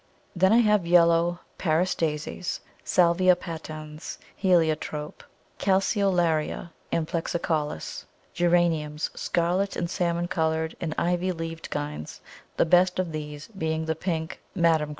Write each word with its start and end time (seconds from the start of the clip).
Then 0.35 0.51
I 0.51 0.57
have 0.57 0.87
yellow 0.87 1.41
Paris 1.59 1.93
Daisies, 1.93 2.59
Salvia 2.83 3.35
patens, 3.35 4.17
Heliotrope, 4.35 5.23
Calceolaria 5.59 6.71
amplexicaulis, 6.91 8.05
Geraniums, 8.33 9.11
scarlet 9.13 9.75
and 9.75 9.87
salmon 9.87 10.27
coloured 10.27 10.75
and 10.81 10.95
ivy 10.97 11.31
leaved 11.31 11.69
kinds, 11.69 12.19
the 12.57 12.65
best 12.65 12.97
of 12.97 13.11
these 13.11 13.49
being 13.49 13.85
the 13.85 13.93
pink 13.93 14.41
Madame 14.55 14.87
Crousse. 14.87 14.89